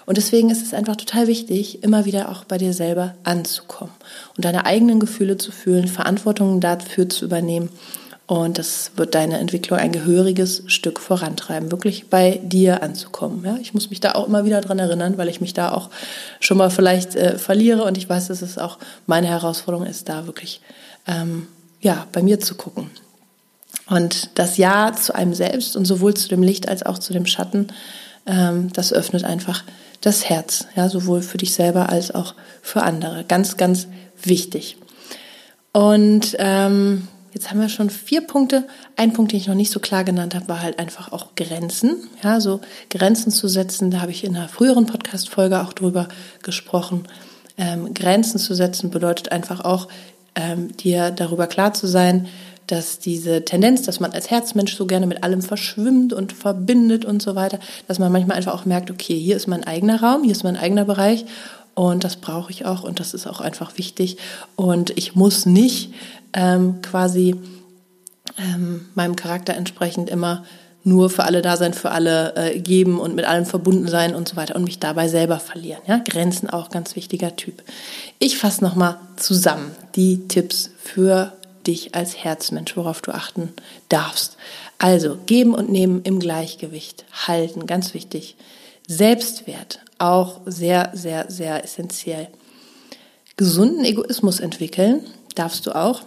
Und 0.06 0.18
deswegen 0.18 0.50
ist 0.50 0.64
es 0.64 0.74
einfach 0.74 0.98
total 0.98 1.28
wichtig, 1.28 1.82
immer 1.82 2.04
wieder 2.04 2.30
auch 2.30 2.44
bei 2.44 2.58
dir 2.58 2.74
selber 2.74 3.16
anzukommen 3.24 3.94
und 4.36 4.44
deine 4.44 4.66
eigenen 4.66 5.00
Gefühle 5.00 5.38
zu 5.38 5.54
fühlen, 5.54 5.88
Verantwortung 5.88 6.60
dafür 6.60 7.08
zu 7.08 7.24
übernehmen. 7.24 7.70
Und 8.28 8.58
das 8.58 8.92
wird 8.96 9.16
deine 9.16 9.40
Entwicklung 9.40 9.80
ein 9.80 9.92
gehöriges 9.92 10.64
Stück 10.68 11.00
vorantreiben, 11.00 11.72
wirklich 11.72 12.10
bei 12.10 12.40
dir 12.44 12.84
anzukommen. 12.84 13.44
Ja, 13.46 13.58
ich 13.62 13.74
muss 13.74 13.90
mich 13.90 14.00
da 14.00 14.14
auch 14.14 14.28
immer 14.28 14.46
wieder 14.46 14.62
dran 14.62 14.80
erinnern, 14.80 15.18
weil 15.18 15.30
ich 15.30 15.42
mich 15.42 15.54
da 15.54 15.72
auch 15.72 15.90
schon 16.42 16.58
mal 16.58 16.70
vielleicht 16.70 17.16
äh, 17.16 17.38
verliere 17.38 17.84
und 17.84 17.98
ich 17.98 18.10
weiß, 18.10 18.28
dass 18.28 18.42
es 18.42 18.58
auch 18.58 18.78
meine 19.06 19.28
Herausforderung 19.28 19.86
ist, 19.86 20.08
da 20.08 20.28
wirklich 20.28 20.62
ähm, 21.08 21.48
ja, 21.82 22.08
bei 22.12 22.22
mir 22.22 22.40
zu 22.40 22.56
gucken. 22.56 22.90
Und 23.88 24.30
das 24.36 24.58
Ja 24.58 24.94
zu 24.94 25.14
einem 25.14 25.34
selbst 25.34 25.76
und 25.76 25.86
sowohl 25.86 26.14
zu 26.14 26.30
dem 26.30 26.44
Licht 26.44 26.70
als 26.70 26.84
auch 26.84 26.98
zu 26.98 27.14
dem 27.14 27.26
Schatten, 27.26 27.68
ähm, 28.26 28.72
das 28.74 28.94
öffnet 28.94 29.24
einfach 29.24 29.64
das 30.00 30.30
Herz, 30.30 30.66
ja, 30.76 30.90
sowohl 30.90 31.22
für 31.22 31.38
dich 31.38 31.54
selber 31.54 31.90
als 31.90 32.14
auch 32.14 32.36
für 32.62 32.84
andere. 32.84 33.24
Ganz, 33.24 33.58
ganz 33.58 33.88
wichtig. 34.22 34.78
Und 35.74 36.36
ähm, 36.40 37.08
jetzt 37.34 37.50
haben 37.50 37.62
wir 37.62 37.70
schon 37.70 37.90
vier 37.90 38.22
Punkte. 38.22 38.68
Ein 38.96 39.14
Punkt, 39.14 39.32
den 39.32 39.40
ich 39.40 39.48
noch 39.48 39.56
nicht 39.56 39.72
so 39.72 39.80
klar 39.80 40.04
genannt 40.04 40.36
habe, 40.36 40.48
war 40.48 40.62
halt 40.62 40.80
einfach 40.80 41.12
auch 41.12 41.36
Grenzen. 41.36 42.08
Ja, 42.24 42.42
so 42.42 42.62
Grenzen 42.90 43.32
zu 43.32 43.48
setzen. 43.48 43.92
Da 43.92 44.02
habe 44.02 44.12
ich 44.12 44.24
in 44.24 44.36
einer 44.36 44.50
früheren 44.50 44.86
Podcast-Folge 44.86 45.62
auch 45.62 45.74
drüber 45.74 46.08
gesprochen. 46.44 47.08
Ähm, 47.58 47.94
Grenzen 47.94 48.40
zu 48.40 48.56
setzen 48.56 48.90
bedeutet 48.90 49.32
einfach 49.32 49.62
auch 49.64 49.88
ähm, 50.36 50.76
dir 50.78 51.12
darüber 51.12 51.48
klar 51.48 51.74
zu 51.74 51.88
sein, 51.88 52.28
dass 52.68 53.00
diese 53.00 53.44
Tendenz, 53.44 53.82
dass 53.82 54.00
man 54.00 54.14
als 54.14 54.32
Herzmensch 54.32 54.76
so 54.76 54.86
gerne 54.86 55.06
mit 55.06 55.24
allem 55.24 55.42
verschwimmt 55.42 56.14
und 56.14 56.32
verbindet 56.32 57.04
und 57.04 57.22
so 57.22 57.36
weiter, 57.36 57.60
dass 57.88 58.00
man 58.00 58.12
manchmal 58.12 58.38
einfach 58.38 58.54
auch 58.54 58.66
merkt, 58.66 58.90
okay, 58.90 59.20
hier 59.20 59.36
ist 59.36 59.48
mein 59.48 59.66
eigener 59.66 60.02
Raum, 60.02 60.24
hier 60.24 60.32
ist 60.32 60.44
mein 60.44 60.56
eigener 60.56 60.86
Bereich 60.86 61.26
und 61.74 62.04
das 62.04 62.16
brauche 62.16 62.52
ich 62.52 62.66
auch 62.66 62.84
und 62.84 63.00
das 63.00 63.14
ist 63.14 63.28
auch 63.28 63.42
einfach 63.42 63.78
wichtig. 63.78 64.18
Und 64.56 64.92
ich 64.98 65.16
muss 65.16 65.46
nicht 65.46 65.94
ähm, 66.34 66.82
quasi 66.82 67.36
ähm, 68.38 68.88
meinem 68.96 69.16
Charakter 69.16 69.54
entsprechend 69.54 70.10
immer 70.10 70.46
nur 70.84 71.10
für 71.10 71.24
alle 71.24 71.42
da 71.42 71.58
sein, 71.58 71.74
für 71.74 71.92
alle 71.92 72.36
äh, 72.36 72.60
geben 72.60 73.00
und 73.00 73.16
mit 73.16 73.26
allem 73.26 73.46
verbunden 73.46 73.88
sein 73.88 74.16
und 74.16 74.28
so 74.28 74.36
weiter 74.36 74.56
und 74.56 74.64
mich 74.64 74.80
dabei 74.80 75.08
selber 75.08 75.40
verlieren. 75.40 75.82
Ja? 75.88 76.00
Grenzen 76.00 76.50
auch 76.50 76.70
ganz 76.70 76.96
wichtiger 76.96 77.36
Typ. 77.36 77.64
Ich 78.20 78.38
fasse 78.38 78.64
nochmal 78.64 78.98
zusammen 79.16 79.72
die 79.96 80.28
Tipps 80.28 80.72
für 80.78 81.34
dich 81.68 81.94
als 81.94 82.18
Herzmensch, 82.24 82.76
worauf 82.76 83.02
du 83.02 83.12
achten 83.12 83.54
darfst. 83.90 84.38
Also 84.80 85.18
geben 85.28 85.54
und 85.54 85.70
nehmen 85.70 86.02
im 86.04 86.20
Gleichgewicht 86.20 87.06
halten, 87.28 87.68
ganz 87.68 87.94
wichtig. 87.94 88.36
Selbstwert, 88.88 89.80
auch 90.00 90.42
sehr, 90.46 90.90
sehr, 90.94 91.30
sehr 91.30 91.64
essentiell. 91.64 92.28
Gesunden 93.38 93.86
Egoismus 93.86 94.40
entwickeln, 94.40 95.06
darfst 95.36 95.68
du 95.68 95.76
auch 95.76 96.02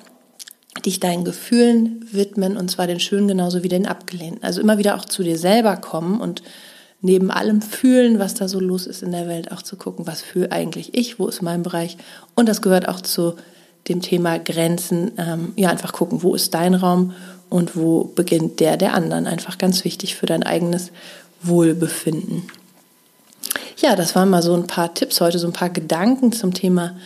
dich 0.85 1.01
deinen 1.01 1.25
Gefühlen 1.25 2.05
widmen 2.11 2.57
und 2.57 2.71
zwar 2.71 2.87
den 2.87 3.01
schönen 3.01 3.29
genauso 3.29 3.63
wie 3.63 3.69
den 3.69 3.87
abgelehnten. 3.87 4.43
Also 4.43 4.61
immer 4.61 4.79
wieder 4.79 4.97
auch 4.97 5.05
zu 5.05 5.23
dir 5.23 5.39
selber 5.39 5.77
kommen 5.77 6.21
und 6.21 6.43
neben 7.01 7.31
allem 7.31 7.61
fühlen, 7.61 8.19
was 8.19 8.35
da 8.35 8.49
so 8.49 8.59
los 8.61 8.87
ist 8.87 9.03
in 9.03 9.13
der 9.13 9.29
Welt, 9.29 9.53
auch 9.53 9.63
zu 9.63 9.77
gucken, 9.77 10.07
was 10.07 10.23
fühle 10.23 10.51
eigentlich 10.51 10.95
ich, 10.95 11.19
wo 11.19 11.29
ist 11.29 11.43
mein 11.43 11.63
Bereich. 11.63 11.97
Und 12.35 12.49
das 12.49 12.63
gehört 12.63 12.89
auch 12.89 13.01
zu 13.01 13.35
dem 13.89 14.01
Thema 14.01 14.39
Grenzen. 14.39 15.13
Ähm, 15.19 15.53
ja, 15.57 15.69
einfach 15.69 15.93
gucken, 15.93 16.23
wo 16.23 16.35
ist 16.35 16.55
dein 16.55 16.75
Raum 16.75 17.13
und 17.51 17.77
wo 17.77 18.05
beginnt 18.05 18.59
der 18.61 18.77
der 18.77 18.95
anderen. 18.95 19.27
Einfach 19.27 19.59
ganz 19.59 19.85
wichtig 19.85 20.17
für 20.17 20.27
dein 20.27 20.43
eigenes 20.43 20.91
Wohlbefinden. 21.43 22.45
Ja, 23.77 23.97
das 23.97 24.15
waren 24.15 24.31
mal 24.31 24.43
so 24.43 24.55
ein 24.55 24.67
paar 24.67 24.95
Tipps 24.95 25.21
heute, 25.21 25.39
so 25.39 25.47
ein 25.47 25.53
paar 25.53 25.71
Gedanken 25.71 26.33
zum 26.33 26.55
Thema 26.55 26.97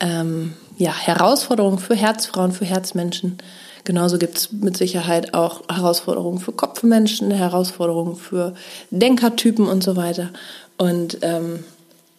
ähm, 0.00 0.52
ja, 0.76 0.94
Herausforderungen 0.94 1.78
für 1.78 1.94
Herzfrauen, 1.94 2.52
für 2.52 2.64
Herzmenschen. 2.64 3.38
Genauso 3.84 4.18
gibt 4.18 4.36
es 4.36 4.52
mit 4.52 4.76
Sicherheit 4.76 5.32
auch 5.32 5.62
Herausforderungen 5.72 6.38
für 6.38 6.52
Kopfmenschen, 6.52 7.30
Herausforderungen 7.30 8.16
für 8.16 8.54
Denkertypen 8.90 9.66
und 9.68 9.82
so 9.82 9.96
weiter. 9.96 10.30
Und 10.76 11.18
ähm, 11.22 11.64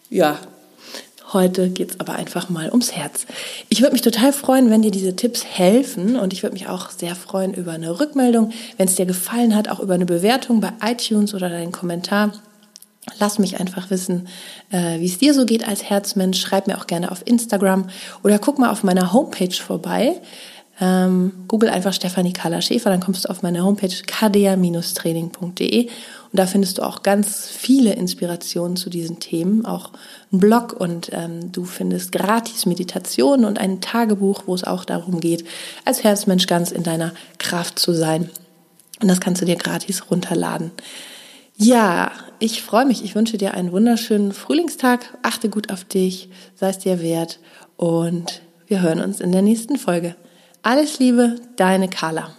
ja, 0.09 0.39
heute 1.33 1.69
geht 1.69 1.91
es 1.91 1.99
aber 1.99 2.13
einfach 2.13 2.49
mal 2.49 2.69
ums 2.69 2.93
Herz. 2.93 3.25
Ich 3.67 3.81
würde 3.81 3.93
mich 3.93 4.01
total 4.01 4.31
freuen, 4.31 4.69
wenn 4.69 4.81
dir 4.81 4.91
diese 4.91 5.15
Tipps 5.15 5.43
helfen 5.43 6.15
und 6.15 6.31
ich 6.31 6.41
würde 6.41 6.53
mich 6.53 6.67
auch 6.67 6.89
sehr 6.89 7.15
freuen 7.15 7.53
über 7.53 7.73
eine 7.73 7.99
Rückmeldung, 7.99 8.53
wenn 8.77 8.87
es 8.87 8.95
dir 8.95 9.05
gefallen 9.05 9.53
hat, 9.53 9.67
auch 9.67 9.81
über 9.81 9.93
eine 9.93 10.05
Bewertung 10.05 10.61
bei 10.61 10.71
iTunes 10.81 11.33
oder 11.33 11.49
deinen 11.49 11.73
Kommentar. 11.73 12.31
Lass 13.19 13.39
mich 13.39 13.59
einfach 13.59 13.89
wissen, 13.89 14.27
äh, 14.69 14.99
wie 14.99 15.05
es 15.05 15.17
dir 15.17 15.33
so 15.33 15.45
geht 15.45 15.67
als 15.67 15.83
Herzmensch. 15.83 16.39
Schreib 16.39 16.67
mir 16.67 16.77
auch 16.77 16.87
gerne 16.87 17.11
auf 17.11 17.23
Instagram 17.25 17.89
oder 18.23 18.37
guck 18.39 18.59
mal 18.59 18.69
auf 18.69 18.83
meiner 18.83 19.13
Homepage 19.13 19.55
vorbei. 19.55 20.21
Ähm, 20.79 21.45
Google 21.47 21.69
einfach 21.69 21.93
Stefanie 21.93 22.33
Kahler 22.33 22.61
Schäfer, 22.61 22.91
dann 22.91 22.99
kommst 22.99 23.25
du 23.25 23.29
auf 23.29 23.41
meine 23.41 23.63
Homepage 23.63 23.87
kdea-training.de 23.87 25.85
und 25.85 25.91
da 26.33 26.45
findest 26.45 26.77
du 26.77 26.83
auch 26.83 27.01
ganz 27.01 27.47
viele 27.47 27.93
Inspirationen 27.93 28.77
zu 28.77 28.91
diesen 28.91 29.19
Themen, 29.19 29.65
auch 29.65 29.89
einen 30.31 30.39
Blog 30.39 30.73
und 30.73 31.09
ähm, 31.13 31.51
du 31.51 31.65
findest 31.65 32.11
gratis 32.11 32.67
Meditationen 32.67 33.45
und 33.45 33.59
ein 33.59 33.81
Tagebuch, 33.81 34.43
wo 34.45 34.53
es 34.53 34.63
auch 34.63 34.85
darum 34.85 35.19
geht, 35.19 35.45
als 35.83 36.03
Herzmensch 36.03 36.45
ganz 36.45 36.69
in 36.69 36.83
deiner 36.83 37.11
Kraft 37.39 37.79
zu 37.79 37.93
sein. 37.93 38.29
Und 39.01 39.07
das 39.07 39.19
kannst 39.19 39.41
du 39.41 39.45
dir 39.45 39.55
gratis 39.55 40.11
runterladen. 40.11 40.71
Ja, 41.59 42.11
ich 42.37 42.61
freue 42.61 42.85
mich. 42.85 43.03
Ich 43.03 43.15
wünsche 43.15 43.39
dir 43.39 43.55
einen 43.55 43.71
wunderschönen 43.71 44.31
Frühlingstag. 44.31 45.17
Achte 45.23 45.49
gut 45.49 45.71
auf 45.71 45.83
dich, 45.83 46.29
sei 46.53 46.69
es 46.69 46.77
dir 46.77 47.01
wert 47.01 47.39
und 47.77 48.43
wir 48.67 48.81
hören 48.81 49.01
uns 49.01 49.19
in 49.19 49.31
der 49.31 49.41
nächsten 49.41 49.77
Folge. 49.77 50.15
Alles 50.61 50.99
Liebe, 50.99 51.37
deine 51.55 51.89
Carla. 51.89 52.36